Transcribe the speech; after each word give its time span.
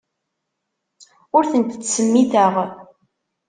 Ur 1.35 1.43
tent-ttsemmiteɣ. 1.51 2.53